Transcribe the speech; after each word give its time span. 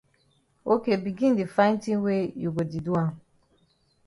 Ok 0.73 0.85
begin 1.03 1.33
di 1.35 1.45
find 1.55 1.75
tin 1.83 1.99
wey 2.05 2.21
you 2.41 2.49
go 2.55 2.63
di 2.71 2.79
do 2.85 2.93
am. 3.03 3.11